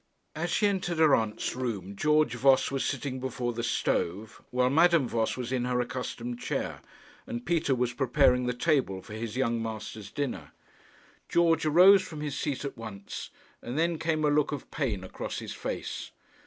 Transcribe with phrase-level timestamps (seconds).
[0.35, 5.07] As she entered her aunt's room George Voss was sitting before the stove, while Madame
[5.07, 6.81] Voss was in her accustomed chair,
[7.27, 10.53] and Peter was preparing the table for his young master's dinner.
[11.29, 13.29] George arose from his seat at once,
[13.61, 16.09] and then came a look of pain across his face.